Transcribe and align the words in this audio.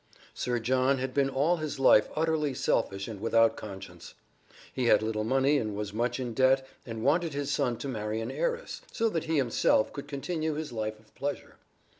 Sir 0.33 0.57
John 0.57 0.97
had 0.97 1.13
been 1.13 1.29
all 1.29 1.57
his 1.57 1.77
life 1.77 2.09
utterly 2.15 2.55
selfish 2.55 3.07
and 3.07 3.21
without 3.21 3.55
conscience. 3.55 4.15
He 4.73 4.85
had 4.85 5.03
little 5.03 5.23
money 5.23 5.59
and 5.59 5.75
was 5.75 5.93
much 5.93 6.19
in 6.19 6.33
debt 6.33 6.65
and 6.87 7.03
wanted 7.03 7.35
his 7.35 7.51
son 7.51 7.77
to 7.77 7.87
marry 7.87 8.19
an 8.19 8.31
heiress, 8.31 8.81
so 8.91 9.09
that 9.09 9.25
he 9.25 9.35
himself 9.37 9.93
could 9.93 10.07
continue 10.07 10.55
his 10.55 10.71
life 10.71 10.97
of 10.99 11.13
pleasure. 11.13 11.57